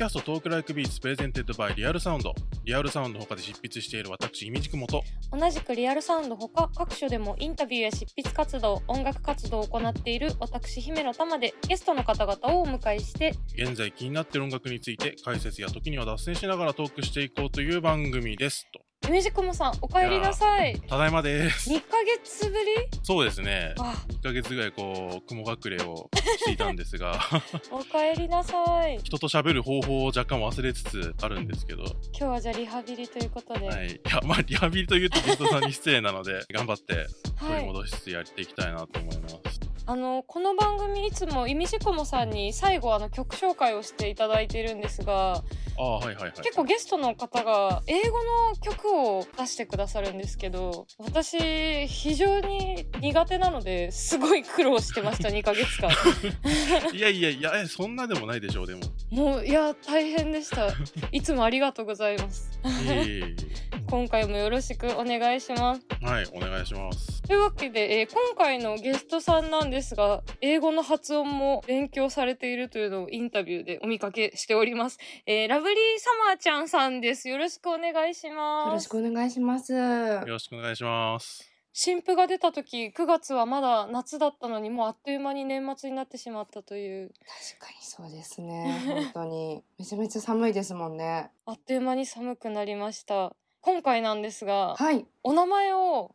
[0.00, 2.32] cast Talk Like Beats presented by Real Sound。
[2.64, 18.66] リアルサウンド他で執筆している私、 imdkm と、同じくリアルサウンドほか各所でもインタビューや執筆活動音楽活動を行っている私姫乃たまでゲストの方々をお迎えして現在気になっている音楽について解説や時には脱線しながらトークしていこうという番組です。
[18.72, 18.89] と。
[19.08, 21.70] imdkm さんお帰りなさいただいまです。
[21.70, 22.64] 2ヶ月ぶり？
[23.02, 23.74] そうですね。
[23.78, 27.18] あ1ヶ月ぐらいこう、雲隠れをしていたんですが、
[27.72, 33.88] お帰りなさい人と喋る方法を若干忘れつつあるんですけど、今日はじゃあリハビリということで、はい。
[33.88, 37.06] いや、まあ、リハビリというとゲストさんに失礼なので、頑張って
[37.40, 39.60] 取はいり戻しつつやっていきたいなと思います。
[39.90, 45.42] あのこの番組いつもイミジコモさんに最後あの曲紹介をしていただいているんですが
[45.80, 46.32] ああ、はいはいはい。
[46.42, 55.90] 結構ゲストの方が英語の曲を出してくださるんですけど私非常に苦手なのですごい苦労してました 2ヶ月間
[56.94, 58.82] いやいやいや、えそんなでもないでしょう、でも。
[59.10, 60.68] もういや大変でした
[61.10, 62.60] いつもありがとうございます
[63.90, 67.22] 今回もよろしくお願いしますえはい、お願いします。
[67.22, 79.72] というわけで、えー今回のゲストさんなんですが英語の発音も勉強されているというのをインタビューでお見かけしております、えーラブリーサマーちゃんさんですよろしくお願いしますよろしくお願いします。
[79.72, 81.50] よろしくお願いします。
[81.72, 87.12] 新譜が出た時9月はまだ夏だったのにもうあっという間に年末になってしまったという
[87.58, 88.82] 確かにそうですね。
[88.86, 91.30] 本当にめちゃめちゃ寒いですもんね。
[91.46, 96.14] あっという間に寒くなりました今回なんですがはいお名前を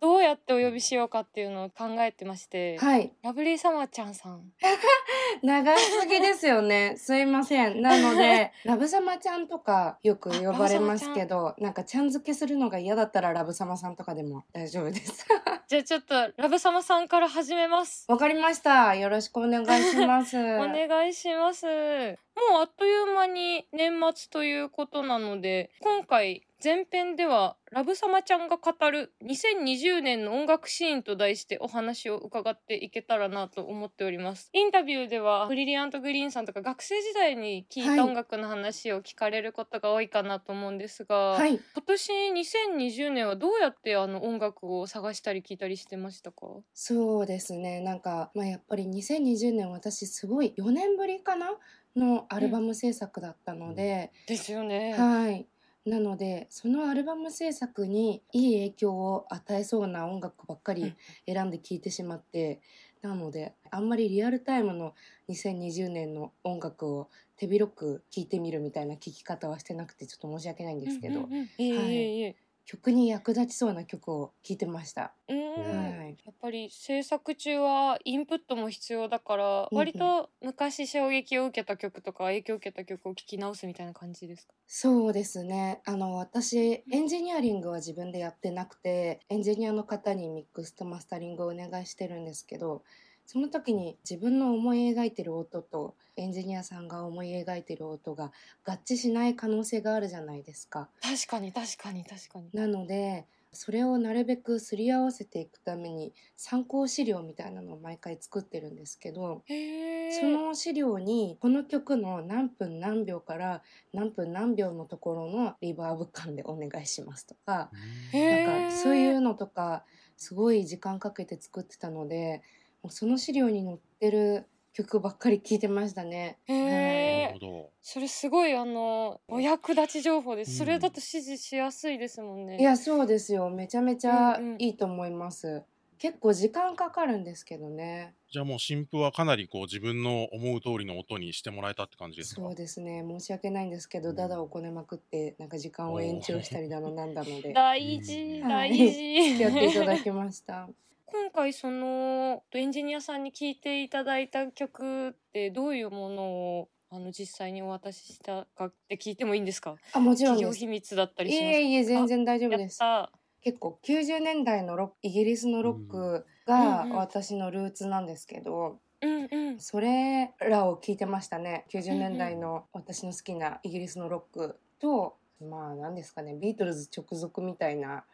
[0.00, 3.10] どうやってお呼びしようかっていうのを考えてまして、はい。
[3.22, 4.42] ラブリーサマーちゃんさん
[5.42, 6.96] 長すぎですよね。
[6.98, 7.80] すいません。
[7.80, 15.26] なので ラブサマちゃんとかよく呼ばれますけど、なんかちゃん付けするのが嫌だったらラブサマさんとかでも大丈夫です。
[15.66, 18.94] じゃあちょっとラブサマさんから始めますわかりました。
[18.94, 20.36] よろしくお願いします。
[20.36, 34.50] お願いしますもうあっという間に年末ということなので今回前編ではラブサマちゃんが語る2020年の音楽シーンと題してお話を伺っていけたらなと思っております。
[34.52, 41.52] インタビューではブリリアントグリーンさんとか学生時代に聞いはいた音楽の話を聞かれることが多いかなと思うんですが、はい。
[41.52, 46.48] 今年2020年はどうやってあの音楽を探したり聞いたりしてましたか？
[46.74, 47.78] そうですね。
[47.78, 51.46] なんか、まあ、やっぱり2020年私すごい4年ぶりかな
[51.94, 54.94] のアルバム制作だったので、ですよね。
[54.94, 55.46] はい
[55.86, 62.60] なのでそのアルバム制作にいい影響を与えそうな音楽ばっかり選んで聴いてしまって、
[63.02, 64.94] なのであんまりリアルタイムの
[65.28, 71.50] 2020年の音楽を手広く聴いてみるみたいな聴き方はしてなくてちょっと申し訳ないんですけど、うんうんうん。
[71.56, 72.36] いえいえいえ
[72.66, 75.16] 曲に役立ちそうな曲を聴いてました。
[75.28, 75.36] うん。
[75.54, 76.18] はい。
[76.24, 84.54] やっぱり制作中はインプットも必要だからうん割と昔衝撃を受けた曲とか影響を受けた曲を聴き直すみたいな感じですか？
[84.68, 85.80] そうですね。
[85.86, 86.56] あの私
[86.90, 92.82] エンジニアリングは自分でやってなくてエンジニアの方にミックスとマスタリングをお願いしてるんですけど
[93.26, 98.32] その時に自分の思い描いてる音とエンジニアさんが思い描いてる音が
[98.64, 100.88] 合致しない可能性があるじゃないですか。
[101.02, 102.48] 確かに確かに確かに。
[102.52, 103.26] なので
[103.56, 113.62] それをなるべくすり合わせていくために参考資料みたいなのを毎回作ってるんですけどその資料にこの曲の何分何秒から
[113.94, 117.70] 何分何秒のところのリバーブ感でお願いしますとか
[118.12, 119.84] なんかそういうのとか
[120.18, 122.42] すごい時間かけて作ってたので
[122.86, 126.38] もうその資料に載ってる曲ばっかり聴いてましたね。
[126.44, 127.72] へなえるほど。
[127.82, 130.56] それすごいあのお役立ち情報です、うん。
[130.58, 132.58] それだと指示しやすいですもんね。
[132.58, 133.50] いやそうですよ。
[133.50, 134.58] めちゃめちゃうんうん。
[134.58, 135.64] いいと思います。
[135.98, 138.14] 結構時間かかるんですけどね。
[138.30, 142.42] じゃあもう新婦はかなりこう自分の思う通りの音にしてもらえたって感じですか？
[142.42, 143.02] そうですね。
[143.06, 147.60] 申し訳ないんですけど、ダダをこねまくってなんか時間を延長したりだのなんだので。
[147.80, 148.46] 大事うん。
[148.46, 148.78] 大はい。
[148.78, 150.68] 事やっていただきました。
[151.06, 159.76] 今回そのエンジニアさんに聴いていただいた曲ってどういうものをあの実際にお渡ししたかって聞いてもいいんですか？
[159.92, 160.58] あもちろん企業です。
[160.60, 161.58] 秘密だったりいしますか？
[161.58, 162.78] えいえ全然大丈夫です。
[162.78, 163.10] た
[163.42, 166.24] 結構90年代のロックイギリスのロックうん。
[166.46, 166.96] がうんうん。
[166.96, 169.60] 私のルーツなんですけど、うんうん。
[169.60, 171.66] それらを聞いてましたね。
[171.70, 178.04] 90年代の私の好きなイギリスのロックと、まあ何ですかねビートルズ直属みたいな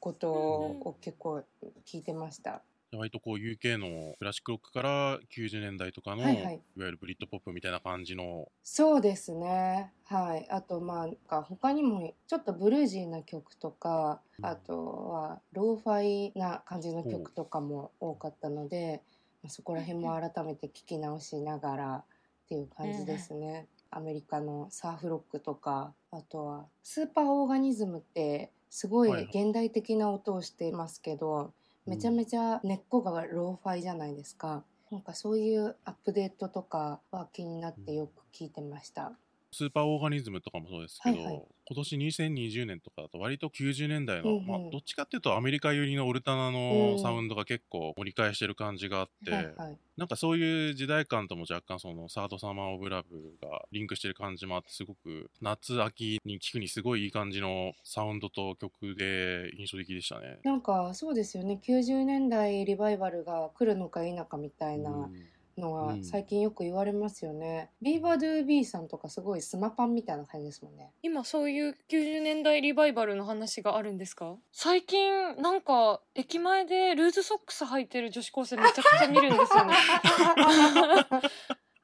[0.00, 1.44] ことを結構
[1.86, 2.62] 聞いてました。
[2.92, 6.54] 割とこう UK のクラシックロックから90年代とかの、いはいはい。
[6.54, 8.48] わゆるブリットポップみたいな感じの。
[8.64, 9.92] そうですね。
[10.06, 10.46] はい。
[10.50, 19.02] あとまあ他にもちょっとブルージーな曲とかあとはローファイな感じの曲とかも多かったので、
[19.42, 22.04] まあそこら辺も改めて聞き直しながらっ
[22.48, 23.68] ていう感じですね。
[23.92, 31.52] アメリカのサーフロックとかあとはスーパーオーガニズムってすごいはいはい現代的な音をしてますけど、
[31.86, 34.64] めちゃめちゃ根っこがローファイじゃないですか。
[34.90, 39.12] なんかそういうアップデートとかは気になってよく聞いてました。
[39.52, 49.78] スーパーオーガニズムとかもそうですけど、はいはい今年2020年とかだと割と90年代の、うんうんまあ、どっちかっていうとアメリカ寄りのオルタナうんのサウンドが結構盛り返してる感じがあって、はいはい。
[49.96, 60.40] なんかそういう時代感とも若干その Third Summer of Love がリンクしてる感じもあってすごく夏秋に聴くにすごいいい感じのサウンドと曲で印象的でしたね。
[60.42, 65.12] なんかそうですよね90年代リバイバルが来るのか否かみたいなうん
[65.60, 67.70] のはうん最近よく言われますよね。
[67.82, 70.90] ビーバードゥービーさんとかすごいスマパンみたいな感じですもんね。
[71.02, 74.36] 今そういう90年代リバイバルの話があるんですか？
[74.52, 79.74] 最近なんか駅前でルーズソックス履いてる女子高生めちゃくちゃ見るんですよね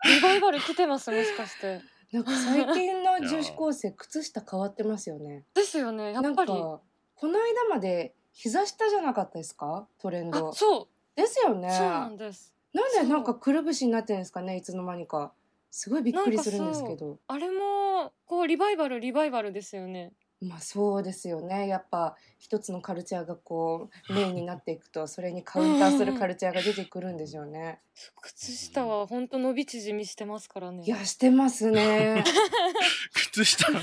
[0.05, 1.11] リバイバル来てます？
[1.11, 1.81] もしかして
[2.13, 5.45] なんか最近の女子高生靴下変わってますよね。
[5.55, 6.81] ですよねやなんかっぱりこ
[7.29, 9.87] の間まで膝下じゃなかったですか？
[9.99, 10.53] トレンドあ。
[10.53, 10.87] そう
[11.17, 11.71] ですよね。
[11.73, 15.33] そうなんですなんでなんかくるぶしになってるんですかねいつの間にか。
[15.71, 17.19] すごいびっくりするんですけど。
[17.27, 27.81] あれもこうリバイバルリバイバルですよねまあそうですよねやっぱ一つのカルチャーがこうメインになっていくとそれにカウンターするカルチャーが出てくるんでしょうね。
[28.21, 32.23] 靴下は本当伸び縮みしてますからねいやしてますね。
[33.33, 33.81] 靴下伸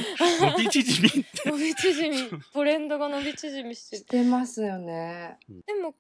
[0.58, 5.38] び縮みって 伸び縮みトレンドが伸び縮みしてしるてますよね。
[5.66, 5.94] でも90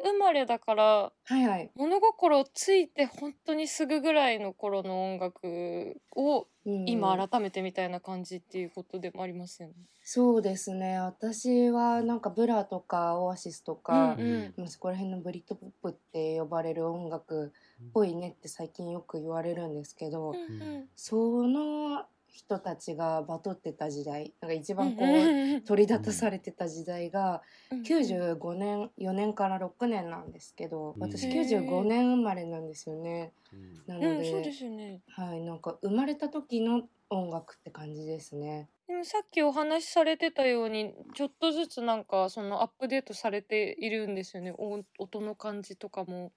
[0.00, 1.70] 年代生まれだからはいはい。
[1.74, 9.74] 物心ついて本当にすぐぐらいの頃の音楽をうん今改めてみたいな感じっていうことでもありますよね。
[10.04, 10.98] そうですね。
[10.98, 14.54] 私はなんかブラとかオアシスとか、うんうん。
[14.56, 20.36] まあそこら辺のブリッドポップって呼ばれる音楽っぽいねって最近よく言われるんですけど、うん。
[20.36, 20.88] うん。
[20.94, 33.32] その人たちがバトってた時代なんか一番こう、 取り立たされてた時代がうん95年4年から6年なんですけど私へー95年生まれなんですよね。
[33.52, 35.02] うんなのうん、そうで、ですよね。
[35.08, 38.70] はいなんか生まれた時の音楽って感じですね。
[38.88, 46.32] でもさっきお話しされてたようにちょっとずつなんかそのアップデートされているんですよねお音の感じとかも。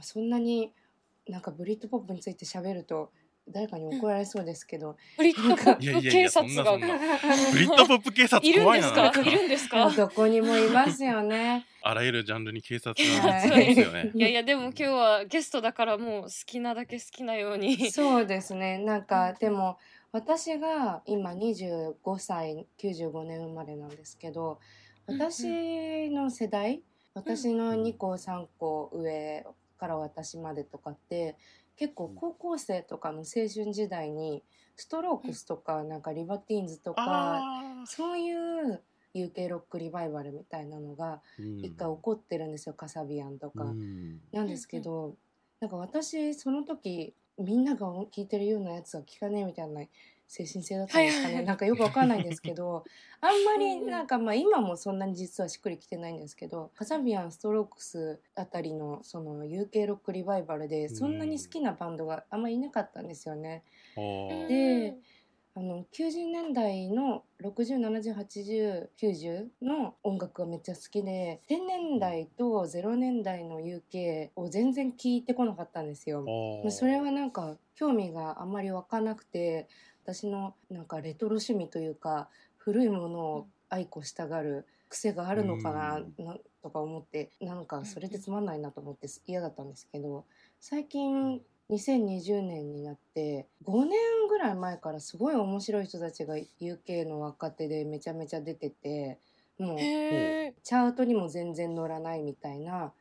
[0.00, 0.72] そんなに
[1.28, 3.12] なんかブリットポップについて喋ると
[3.50, 6.72] 誰かに怒られそうですけど、ブリットポップいやいやいや警察が。
[6.78, 6.78] ブ
[7.58, 9.90] リットポップ警察いるん怖いないるんですか？
[9.90, 11.66] どこにもいますよね。
[11.82, 13.48] あらゆるジャンルに警察はい。
[13.50, 14.10] がいますよね。
[14.14, 17.90] いやいやでも今日はゲストだからもう好きなだけ好きなように。
[17.90, 18.78] そうですね。
[18.78, 19.78] なんかでも
[20.12, 24.58] 私が今25歳95年生まれなんですけど
[25.06, 26.82] 私の世代
[27.14, 29.44] 私の2個3個上
[29.78, 31.36] から私までとかって
[31.80, 34.44] 結構高校生とかの青春時代に
[34.76, 38.82] ストロークスとかなんかリバティーンズとかあそういう
[39.14, 43.64] UK ロックリバイバルみたいなのがー一回起こってるんですよ、カサビアンとか。
[43.64, 44.20] うん。
[44.30, 45.16] なんですけど、
[45.58, 49.80] なんか私その時みんなが聞いてるようなやつは聞かねえみたいな
[50.30, 51.44] 精神性だったんですかね、はいはい。
[51.44, 52.84] なんかよくわかんないんですけど
[53.20, 63.64] あんまりなんかまあ今もそんなに実はしっくりきてないんですけどカサビアンストロークスあたりのその UK ロックリバイバルでそんなに好きなバンドがあんまりいなかったんですよね。
[63.96, 64.96] で
[65.56, 76.24] あの90年代の60708090の音楽がめっちゃ好きで10年代と0年代の UK を全然聞いてこなかったんですよ。
[76.68, 79.66] それはなんか興味があんまり湧かなくて
[80.04, 90.24] 私のなんかレトロ趣味というか古いものを愛好したがる癖があるのかな,、とか思ってなんかそれでつまんないなと思って嫌だったんですけど
[90.60, 91.40] 最近
[91.70, 93.90] 2020年になって5年
[94.28, 99.18] ぐらい前からすごい面白い人たちが UK の若手でめちゃめちゃ出てて
[99.58, 99.78] もう。
[100.62, 102.92] チャートにも全然乗らないみたいな。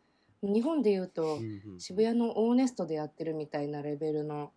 [0.41, 1.39] 日本で言うと
[1.79, 4.51] 渋谷のオーネストでやってるみたいなレベルの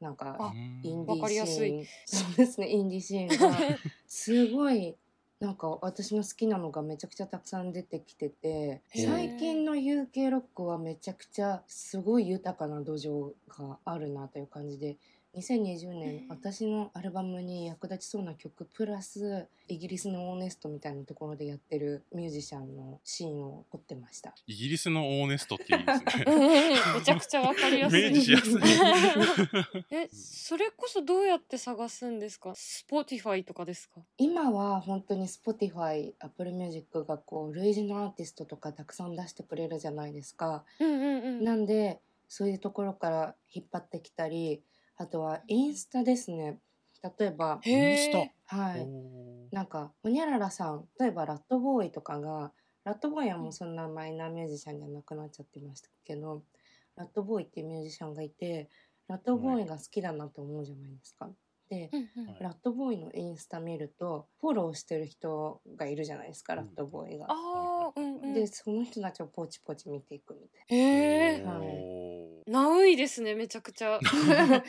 [0.00, 0.52] なんかあ
[0.82, 1.86] インディシーン。
[2.06, 3.58] そうですねインディーシーンが。
[4.06, 4.96] すごい
[5.40, 14.96] なんか私の好きなのがめちゃくちゃたくさん出てきてて最近の UK ロックはめちゃくちゃすごい豊かな土壌があるなという感じで
[15.36, 24.34] 2020年うん私のアルバムに役立ちそうな曲プラスイギリスのオーネストみたいなところでやってるミュージシャンのシーンを撮ってました。
[24.46, 26.24] イギリスのオーネストっていいですね。
[26.98, 28.00] めちゃくちゃわかりやすい。
[28.00, 28.54] イメージしやすい
[29.90, 34.00] え、それこそどうやって探すんですか ?Spotify とかですか？
[34.16, 40.64] 今は本当に Spotify、Apple Music がこう類似のアーティストとかたくさん出してくれるじゃないですか。
[40.80, 41.44] うんうんうん。
[41.44, 44.62] なんでそういうところから引っ張ってきたり
[44.98, 46.58] あとはインスタですね。
[47.18, 48.56] 例えばインスタ。
[48.56, 48.90] はい。
[49.50, 52.52] なんかホニャララさん例えばラットボーイとかが
[52.84, 56.42] ラットボーイはもうそんなマイナーミュージシャンじゃなくなっちゃってましたけど
[56.96, 58.68] ラットボーイっていうミュージシャンがいて
[59.08, 61.30] ラットボーイが好きだなと思うじゃないですか。
[61.68, 62.26] でうんうん。
[62.26, 62.36] はい。
[62.40, 67.26] ラットボーイのインスタ見るとフォローしてる人がいるじゃないですかラットボーイが。
[67.28, 68.34] ああうんうん。
[68.34, 74.00] でその人たちをポチポチ見ていくみたいへえはいナウイですねめちゃくちゃ。
[74.00, 74.60] な。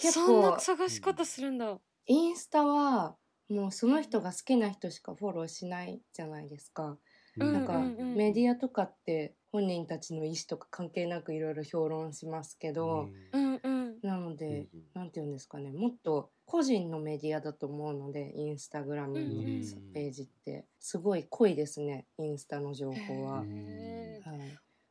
[0.00, 1.78] 結そんな構探し方するんだ。
[2.06, 3.16] インスタは
[3.48, 6.98] もうその人が好きな人しかフォローしないじゃないですか。
[7.36, 8.14] うんなんかうんうん。
[8.16, 13.44] メディアとかって本人たちの意思とか関係なくいろいろ評論しますけど、うん。
[13.44, 13.49] うんな
[14.30, 19.92] ので、うんなんて言うんですかねもっと個人のメディアだと思うのでインスタグラムのうんうん。
[19.94, 20.64] ページって。
[20.80, 23.38] すごい濃いですねインスタの情報は。
[23.38, 23.48] はい、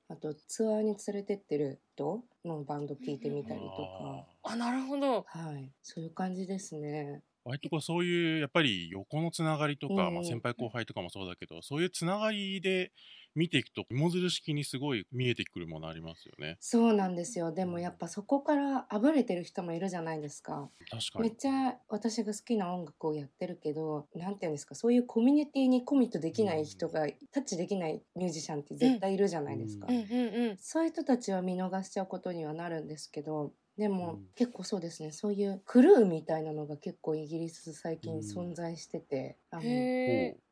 [0.10, 5.25] あとツアーに連れてってる人のバンド聞いてみたりとか、あなるほど。
[5.27, 7.22] はい、そういう感じですね。
[7.43, 10.15] 割とこうそういうやっぱり横のつながりとか、うん。
[10.15, 12.91] まあ、先輩後輩とかもそうだけど、そういうつながりで
[13.36, 16.58] 見ていくと芋づる式にすごい見えてくるものありますよね。
[16.60, 17.52] そうなんですよ。
[17.52, 20.70] でもやっぱそこからあぶれてる人もいるじゃないですか。
[20.90, 21.30] 確かに。
[21.30, 30.58] めっちゃ私が好きな音楽をやってるけどなんていうんですかそういうコミュニティにコミットできない人が、タッチできないミュージシャンって絶対いるじゃないですか、うんうんうんうん。
[30.58, 34.30] そういう人たちは見逃しちゃうことにはなるんですけどでも、うん。
[34.36, 38.20] 結構そうですねそういうクルーみたいなのが結構イギリス最近うん。
[38.20, 39.64] 存在してて、あの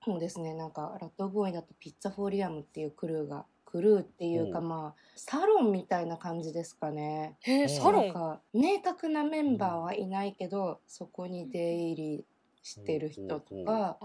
[0.06, 7.36] そうですねなんかラッドボーイだとピッツァフォーリアムっていうクルーがクルーっていうかまあサロンみたいな感じですかね。
[7.42, 8.14] へえサロン。
[8.14, 12.26] か明確なメンバーはいないけどそこに出入り
[12.64, 13.98] してる人とか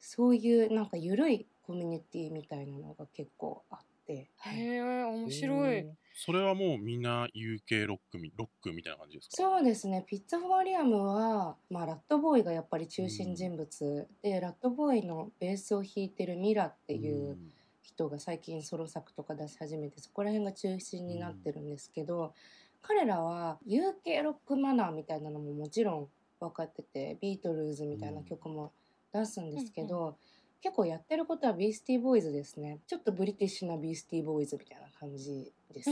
[0.00, 4.58] そういうなんか緩いコミュニティみたいなのが結構あって、はい。
[4.58, 5.86] へえ面白い
[6.20, 9.36] それはもうみんな UK ロックみロックみたいな感じですか？
[9.36, 10.04] そうですね。
[10.04, 17.38] ピッツァフォーリアムは、まあ、ラットボーイがやっぱり中心人物、でラットボーイのベースを弾いてるミラっていう
[17.82, 22.34] 人が最近ソロ作とか出し始めてそこら辺が中心になってるんですけど、
[22.82, 26.08] 彼らは UK ロックマナーみたいなのももちろん
[26.40, 28.72] 分かっててビートルズみたいな曲も
[29.12, 30.16] 出すんですけど、
[30.60, 32.80] 結構やってることはビースティーボーイズですね。
[32.86, 35.90] ちょっとブリティッシュなビースティーボーイズみたいな感じです、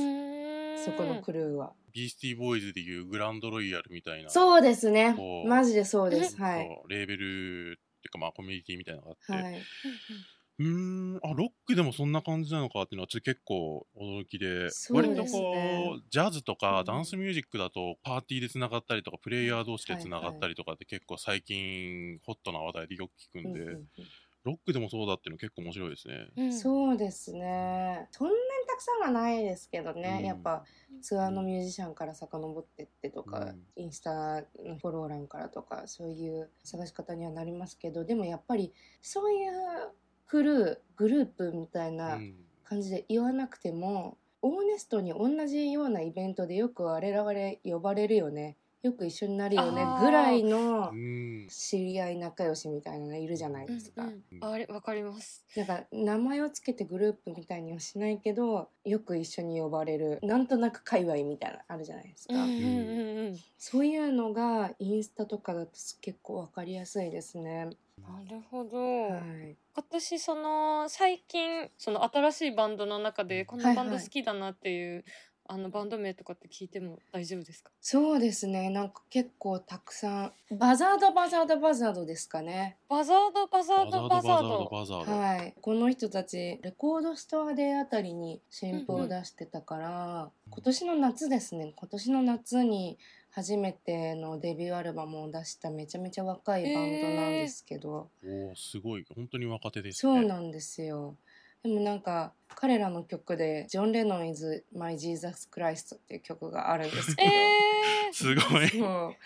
[0.85, 1.73] そこのクルーは。
[1.93, 4.31] ビースティーボーイズでいうグランドロイヤルみたいな。
[4.31, 5.17] そうですね。
[5.47, 6.37] マジでそうです。
[6.37, 6.69] はい。
[6.89, 9.63] レーベルっていうかまあコミュニティみたいなのがあって、はい、
[10.59, 11.17] うーん。
[11.23, 14.69] あロックでもそんな感じなのかっていうのはちょっと結構驚きで。
[14.71, 15.85] そう割とですね。
[15.87, 16.85] こうジャズとかうん。
[16.85, 23.89] ダンスミュージックだとパーティーでつながったりとかプレイヤー同士でつながったりとかって結構最近ホットな話題でよく聞くんで、うんうんうん
[24.47, 26.29] ロックでもそうだっていうの結構面白いですね。
[26.37, 26.53] うん。
[26.53, 28.09] そうですね。
[28.13, 28.39] そんなに
[28.69, 30.25] たくさんはないですけどね、うん。
[30.25, 30.65] やっぱ
[31.03, 33.67] ツアーのミュージシャンから遡ってってとか、うん。
[33.77, 38.73] インスタのフォロー欄からとかそういう探し方にはなりますけどでもやっぱり
[39.03, 39.53] そういう
[40.27, 42.37] クルーグループみたいなうん。
[42.65, 47.33] 感じで言わなくても、オーネストに同じようなイベントでよく我々
[47.65, 51.47] 呼ばれるよねよく一緒になるよねぐらいのうん。
[51.49, 54.03] 知り合い仲良しみたいなのいるじゃないですか。
[54.03, 55.45] うんうんあれわかります。
[55.57, 63.39] なんか名前をつけてグループみたいにはしないけどよく一緒に呼ばれるなんとなく界隈みたいなのあるじゃないですか、うんうんうんうん。
[63.59, 67.71] そういうのがインスタとかだと結構わかりやすいですね、
[68.03, 75.05] なるほど、はい、私その最近その新しいバンドの中でこのバンド好きだなっていう、
[75.49, 77.71] あのバンド名とかって聞いても大丈夫ですか？
[77.81, 78.71] そうですね。
[78.71, 80.57] なんか結構たくさん。
[80.59, 82.77] バザードバザードバザードですかね。
[82.89, 84.69] バザードバザードバザード。
[84.71, 85.55] バザードはい。
[85.61, 91.73] この人たちレコードストアデーあたりに新譜を出してたから、今年の夏ですね。
[91.77, 92.99] 今年の夏に
[93.31, 99.05] 初めてのデビューアルバムを出しためちゃめちゃ若いバンドなんですけど、おーすごい。
[99.15, 100.15] 本当に若手ですね。
[100.15, 101.17] そうなんですよ
[101.67, 108.69] でもなんか彼らの曲で「ジョン・レノン is My Jesus Christ」っていう曲があるんですけど、えー、 すごい。
[108.69, 109.17] そう。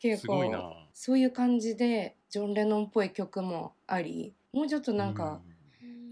[0.00, 0.86] 結構。
[0.92, 5.42] そういう感じでジョン・レノンっぽい曲もありもうちょっとなんか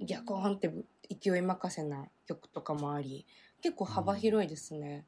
[0.03, 0.71] ギャコーンって
[1.09, 3.25] 勢い任せな曲とかもあり
[3.63, 5.07] 結構幅広いですね、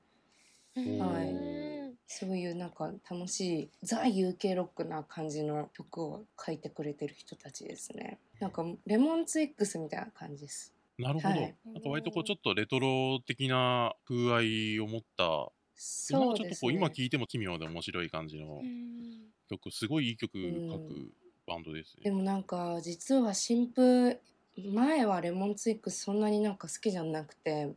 [0.75, 0.99] うん。
[0.99, 1.31] はい。
[1.31, 1.67] うん
[2.09, 10.75] そういうなんか楽しいザ・ UK ロックな感じの曲を書いてくれてる人たちですねなんかレモンツイックスみたいな感じです。
[10.99, 11.29] なるほど。
[11.29, 11.57] はい。
[11.65, 14.41] なんか割とこうちょっとレトロ的な風合
[14.77, 16.45] いを持った、そうですね。
[16.45, 19.33] かちょっとこう今聴いても奇妙で面白い感じのうん。
[19.49, 20.69] 曲、すごいいい曲うん。
[20.71, 21.13] 書く
[21.47, 22.05] バンドですね。
[22.05, 24.21] でもなんか実は新婦
[24.57, 27.75] 前はレモンツイックスそんなになんか好きじゃなくて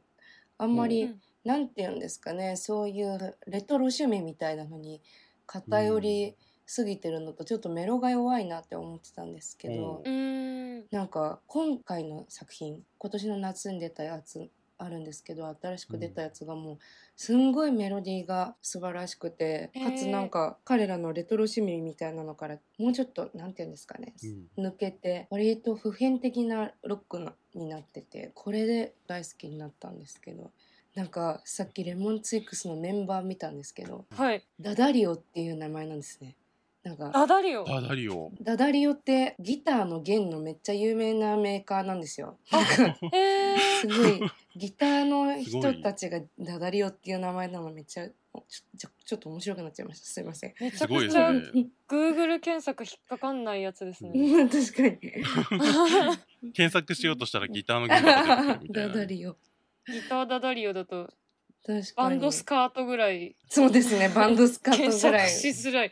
[0.58, 1.22] あんまりうん。
[1.44, 2.58] なんて言うんですかね。
[2.58, 5.02] そういうレトロ趣味みたいなのに
[5.46, 6.36] 偏り
[6.72, 10.86] すぎてるのとちょっとメロが弱いなって思ってたんですけど、うーん。
[10.92, 16.78] なんか今回の作品今年の夏に出たやつあるんですけど新しく出たやつがもう
[17.16, 19.84] すんごいメロディーが素晴らしくてへー。
[19.84, 24.14] かつなんか彼らのレトロ趣味みたいなのからもうちょっとなんて言うんですかね、
[24.58, 24.68] うん。
[24.68, 30.52] 抜けて割と普遍的なロックなになっててこれで大好きになったんですけど
[30.94, 34.44] なんかさっきレモンツイックスのメンバー見たんですけどはい。
[34.62, 36.36] ダダリオっていう名前なんですね。
[36.84, 38.32] なんかダダリオダダリオ。
[38.42, 42.38] ダダリオってギターの弦のめっちゃ有名なメーカーなんですよ。
[43.82, 44.22] すごい
[44.56, 48.44] ギターの人たちがダダリオっていう名前なのめっちゃちょ
[48.78, 50.08] ちょちょっと面白くなっちゃいました。
[50.08, 50.54] すいません。
[50.60, 51.42] めちゃくちゃね。
[51.90, 54.12] Google 検索引っかかんないやつですね。
[54.14, 54.98] うん確かに。
[56.54, 58.94] 検索しようとしたらギターの弦が出てくるみたいなね。
[58.94, 59.36] ダダリオ。
[59.88, 61.12] ギターダダリオだと
[61.66, 62.10] 確かに。
[62.10, 64.10] バンドスカートぐらいそうですね。
[64.10, 65.54] バンドスカー検トぐら索い。
[65.54, 65.90] しづらい。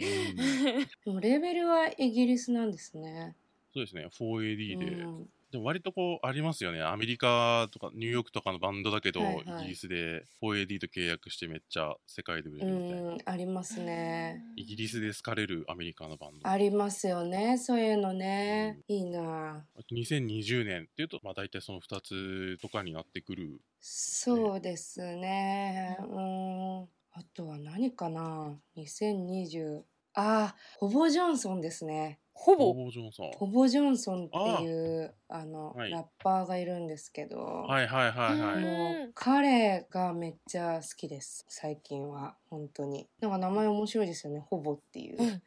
[1.06, 3.36] うんもうレーベルはイギリスなんですね。
[3.74, 4.86] そうですね、4AD で。
[4.86, 6.82] うんでも割とこうありますよね。
[6.82, 13.12] アメリカとかニューヨークとかのバンドだけど、はいはいイギリスで 4AD と契約してめっちゃ世界で売れうるみたいな。
[13.12, 14.44] ん、ありますね。
[14.58, 16.50] イギリスで好かれるアメリカのバンド。
[16.50, 17.58] ありますよね。
[17.58, 18.80] そういうのね。
[18.88, 19.66] いいな。
[19.76, 23.62] あと2020年っていうと、まあ大体その2つとかになってくる。
[23.80, 25.98] そうですね。
[26.00, 26.84] うん。
[27.14, 28.54] あとは何かな。
[28.76, 29.82] 2020。
[30.20, 32.20] ああ、ホボ・ジョンソンですね。
[32.34, 33.32] ほボぼージョンさん。
[33.32, 34.68] ホボ・ジョンソンってい
[35.04, 35.92] うあの、はい。
[35.92, 38.64] ラッパーがいるんですけど、はいはいはいはい。
[38.64, 41.46] もう彼がめっちゃ好きです。
[41.50, 43.08] 最近は本当に。
[43.22, 44.40] なんか名前面白いですよね。
[44.50, 45.42] ホボっていう、うん。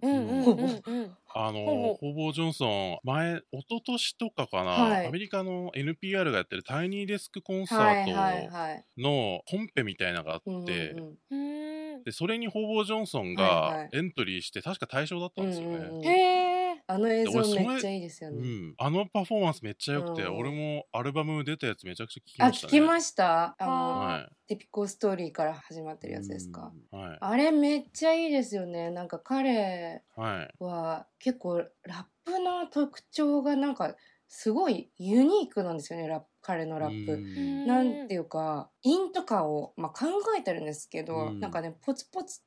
[0.00, 1.16] うんうんほぼうんうん。
[1.34, 1.94] あのほぼ。
[1.94, 5.06] ホボー・ジョンソン、前、一昨年とかかな、はい。
[5.06, 8.84] アメリカの NPR がやってるタイニーデスクコンサはいはいートはい。
[8.96, 11.18] のコンペみたいなのがあって、うん。
[11.30, 15.76] うーんでそれにホボー・ジョンソンがエントリーして、確か対象だったんですよね。
[15.76, 16.58] うんうんうんへえ。
[16.90, 22.70] あの映像めっちゃいいですよね、うん、あのパフォーマンスめっちゃ良くて、うん俺もアルバム出たやつめちゃくちゃ聴きあましたね。
[22.70, 23.56] 聞きました？
[23.58, 24.28] あのあはい。
[24.46, 27.18] ティピコストーリーから始まってるやつですか、うんはい。
[27.20, 30.64] あれめっちゃいいですよねなんか彼はい。
[30.64, 33.94] は結構ラップの特徴がなんか
[34.28, 37.12] すごいユニークなんですよねラップ彼のラップ。
[37.14, 40.06] うんなんていうか韻とかを、まあ、考
[40.38, 42.40] えてるんですけど、うんなんかねポツポツ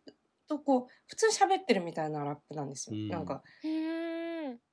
[0.48, 3.42] とこう普通喋ってるみたいなラップなんですよ、うんなんか。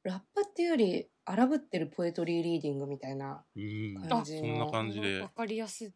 [0.02, 5.28] ラップっていうより荒ぶってるポエトリーリーディングみたいな、うん感じのそんな感じでわ。
[5.28, 5.86] かりやすい。
[5.86, 5.90] や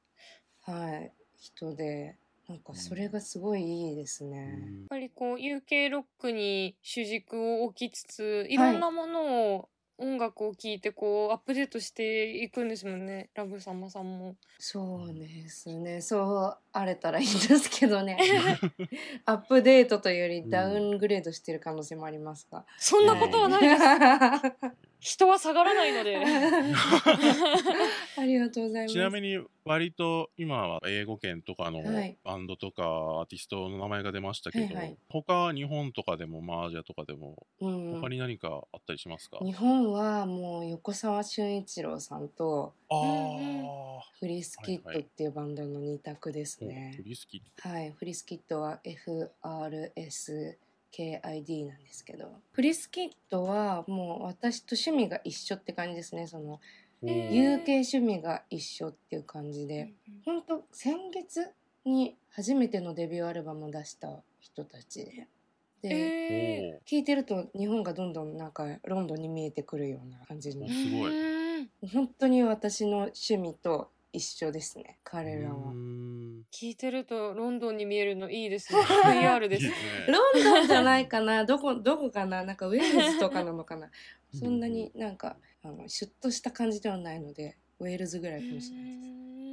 [0.75, 2.17] っはい、人で
[2.49, 4.59] なんかそれがすごいいいですね。
[4.63, 13.31] うんぱりこう UK ロックに主軸を置きつつ、いろんなものを音楽を聴いてこうアップデートしていくんですもんね。
[13.35, 14.37] ラブ様さんも。
[14.59, 18.19] そうですねそうあれたらいいんですけどね。
[19.27, 22.49] アップデートというよりダウングレードしてる可能性もあります。
[22.51, 23.83] が、そんなことはないです。
[25.03, 26.17] 人は下がらないので。
[28.17, 28.93] ありがとうございます。
[28.93, 32.17] ちなみに割と今は英語圏とかのはい。
[32.23, 34.97] バンドとかアーティストの名前が出ましたけど、はいはい。
[35.09, 42.73] 他日本とかでもまあアジアとかでもうん他に何かあったりしますか、日本はもう横澤俊一郎さんと
[44.21, 46.62] フリスキッドっていうバンドの二択ですね
[46.97, 47.03] フ。
[47.03, 56.27] リスキはい、フリスキッドは FRSKID なんですけど、フリスキッドはもう私と趣味が一緒って感じですね。
[56.27, 56.61] その
[57.03, 59.93] ッへー UK 趣味が一緒っていう感じで、
[60.25, 61.51] 本当先月
[61.85, 65.27] に初めてのデビューアルバムを出した人たち。
[65.83, 65.89] で。
[65.89, 71.61] で、聞いてると日本がどんどんなんかロンドンに見えてくるような感じのおすごい。
[71.61, 71.71] うん。
[71.93, 75.73] 本当に私の趣味と一緒ですね彼らは。
[76.53, 78.81] 聞いてるとロンドンに見えるのいいですね。
[79.07, 79.65] VR です。
[79.65, 80.13] いいですね。
[80.13, 81.45] ロンドンじゃないかな。
[81.45, 82.45] どこどこかな？
[82.45, 83.91] なんかウェールズとかなのかな？
[84.35, 88.91] そんなになんかあのシュッとした感じではないのでウェールズぐらいかもしれない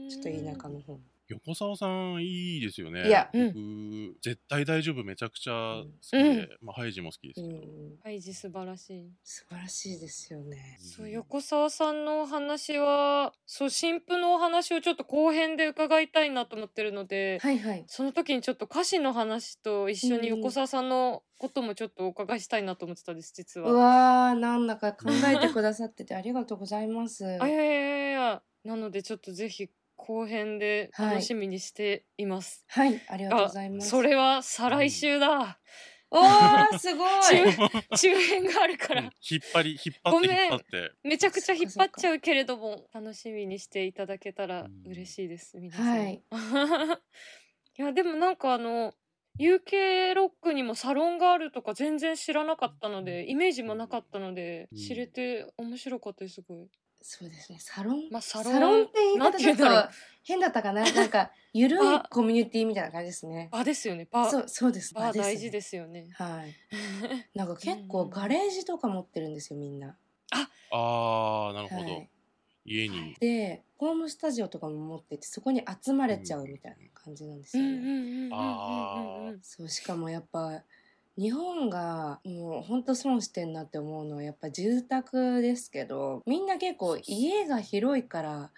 [0.10, 0.22] です。
[0.22, 3.08] ちょっと田舎の方横澤さんいいですよね。
[3.08, 6.50] いや僕、絶対大丈夫めちゃくちゃ好きで、うん。
[6.64, 7.98] まあハイジも好きですうけど、ん。
[8.04, 9.12] ハイジ素晴らしい。
[9.24, 10.78] 素晴らしいですよね。
[10.80, 17.84] そう横澤さんのお話はそう新婦のお話をちょっと後編で伺いたいなと思ってるので、はいはい。
[17.88, 20.34] その時にちょっと歌詞の話と一緒にうん。
[20.34, 23.74] うん横澤さんのこともちょっとお伺いしたいなと思ってたんです実うは。
[23.74, 27.26] わーなんだか考えてくださっててありがとうございます。
[27.40, 28.44] あいやいやいやいや。
[28.66, 32.64] なのでちょっとぜひ後編で楽しみにしています。
[32.68, 33.90] はいありがとうございあます。
[33.90, 35.60] それは再来週だ。
[36.10, 37.10] おー すごい。
[37.22, 39.02] 中周辺があるから。
[39.04, 39.12] 引っ
[39.54, 40.92] 張り引っ張って引っ張って。
[41.04, 45.88] めちゃくちゃ引っ張っちゃうけれども楽しみにしていただけたら嬉しいです皆さん。
[45.88, 46.24] はい。
[47.78, 48.94] いやでもなんかあの
[49.38, 54.78] UK ロックにもサロンがあるとか全然知らなかったのでイメージもなかったのでうん。
[54.78, 56.70] 知れて面白かったですすごい。
[57.02, 57.60] そうですね。
[57.60, 59.64] サロン、まあササロンロンって言い方ちょっと
[60.24, 60.84] 変だったかな？
[60.94, 63.50] なんかゆるいあコミュニティみたいな感じですね。
[63.52, 64.08] 場ですよね。
[64.12, 64.30] 場。
[64.30, 64.94] そうそうです。
[64.94, 66.10] 場大事すですよね。
[66.14, 66.56] はい。
[67.34, 67.88] なんか結うん。
[67.88, 69.98] 構ガレージとか持ってるんですよみんな。
[70.32, 70.50] あ。
[70.72, 72.10] あなるほど、はい。
[72.66, 73.16] 家に。
[73.20, 80.64] でホームスタジオとかも持っててそこに集まれちゃうみたいな感じなんですよね、うんうんうんあーうんうんそうしかもやっぱ
[81.20, 88.50] 日本がもうほんと損してんなって思うのはやっぱ住宅ですけどみんな結構家が広いから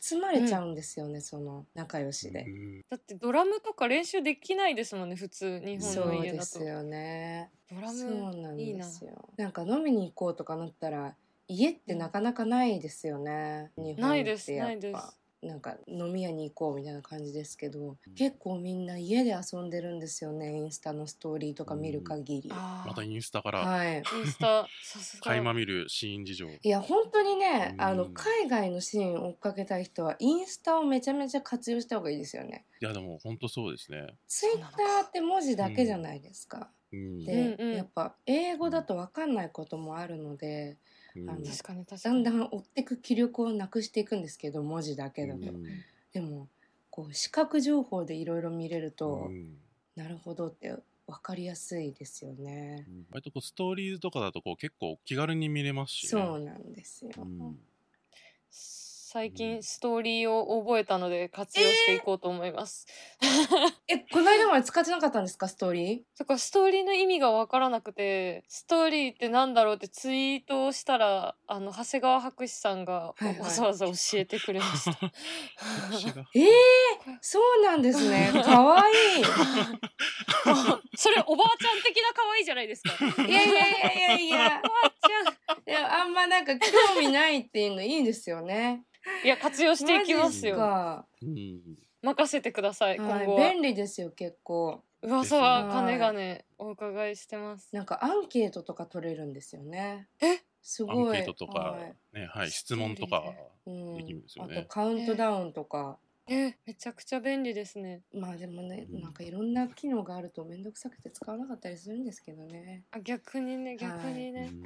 [0.00, 2.48] 集まれちゃうんですよね、その仲良しでう。
[2.48, 6.36] んだってドラムとか練習できないですもんね普通日本そうの家だと。
[6.36, 7.50] ですよね。
[7.70, 9.12] ドラそうムなんいいなですよ。
[9.36, 11.14] なんか飲みに行こうとかなったら
[11.46, 13.70] 家ってなかなかないですよね。
[13.76, 15.17] 日本ないですってやっぱないですな
[15.54, 20.56] んか飲み屋に行こうみたいな感じですけど、結構みんな家で遊んでるんですよね。
[20.56, 22.48] インスタのストーリーとか見る限り。
[22.48, 23.98] またインスタからはい。
[23.98, 24.66] インスタ
[25.20, 32.64] 垣間見るシーン事情いや本当にね、うんあの海外のシーンを追っかけたい人はインスタをめちゃめちゃ活用した方がいいですよね。
[32.80, 36.70] いやでも本当そうですねツイッターって文字だけじゃないですか。
[36.92, 42.24] うんで、うんうんやっぱ英語だと分かんないこともあるので、うんあの確かに確かに。
[42.24, 45.64] だんだん追ってく気力をなくしていくんですけど文字だけだと、うん。
[46.12, 46.48] でも
[46.90, 49.56] こう視覚情報でいろいろ見れると、うん。
[49.96, 50.74] なるほどって
[51.06, 52.86] 分かりやすいですよね。
[53.10, 57.10] 割とこうストーリーズとかだとこう結構気軽に見れますし、ね、そうなんですよ。
[57.16, 57.58] うん
[59.18, 62.86] 最近ストーリーを覚えたので活用していこうと思います。
[63.88, 66.00] えこの間まで使ってなかったんですかストーリー？
[66.16, 74.92] だからストーリーの意味が分からなくてストーリーってなんだろうってツイートをしたらあの長谷川博士さんがはいはいわざわざ教えてくれました。
[75.90, 76.48] 私 が えー、
[77.20, 78.30] そうなんですね。
[78.44, 79.24] かわいい。
[80.94, 83.24] それおばあちゃん的な可愛いじゃないですか。
[83.24, 84.62] いやいやいやいやいや。
[84.64, 85.08] おばあち
[85.68, 88.84] いやあんまなんか興味ないっていうのいいですよね。
[89.24, 91.78] いや活用していきますマジよ。
[92.02, 92.98] 任せてください。
[92.98, 94.82] はい、今後は便利ですよ結構。
[95.02, 97.68] 噂は金がねお伺いしてます。
[97.72, 100.08] なんかアンケートとか取れるんですよね。
[100.20, 100.38] え？
[100.62, 101.18] すごい。
[101.18, 103.22] アンケートとか、はいねはい、質問とか
[103.66, 104.66] うんできるんですよあとね。
[104.68, 105.98] カウントダウンとか。
[106.30, 108.02] えめちゃくちゃ便利ですね。
[108.12, 112.84] まあでもね、うんなんかいろんな機能があると面倒くさくて使わなかったりするんですけどね。
[112.90, 114.62] あ逆にね逆にね、うん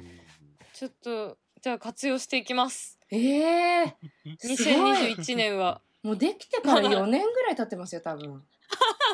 [0.73, 2.99] ちょっとじゃあ活用していきます。
[3.09, 5.15] ええー、 すごい。
[5.15, 5.79] 2021年は。
[6.03, 8.45] もうできてから4年ぐらい経ってますよ多分。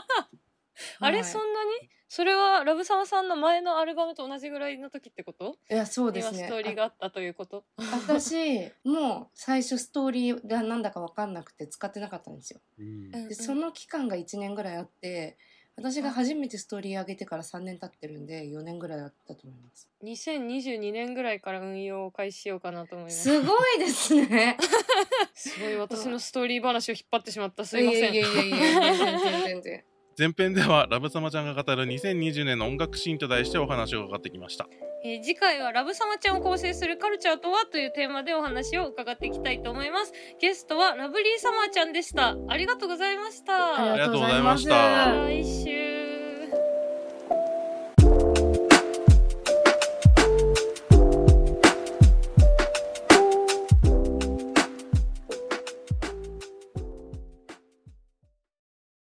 [1.00, 1.70] あれ、はいそんなに？
[2.12, 5.60] それはラブサマさんの前のアルバムと同じぐらいの時ってこと？
[5.70, 6.40] いやそうですね。
[6.40, 7.64] 今ストーリーがあったということ？
[7.78, 12.62] あ私もう最初ストーリーがなんだか分かんなくて使ってなかったんですよ。
[12.80, 15.38] うんうんでその期間が1年ぐらいあって
[15.80, 19.90] 私が初めてストーリー上げてから3年経ってるんで4年ぐらいだったと思います。
[20.04, 24.58] 2022年ぐらいから運用を開始しようかなと思いますすごいですね。
[25.34, 29.84] すごい私の ストーリー話を引っ張ってしまったすいませんいやいやいやいや全然全然。
[30.20, 34.68] 前編ではラブサマちゃんが語る2020年の音楽シーンと題してお話を伺ってきました。
[35.06, 40.12] えー次回はラブサマちゃんを構成するカルチャーとはというテーマでお話を伺っていきたいと思います。
[40.42, 42.36] ゲストはラブリーサマーちゃんでした。
[42.50, 43.92] ありがとうございました。
[43.92, 45.06] ありがとうございました。
[45.26, 45.89] 来週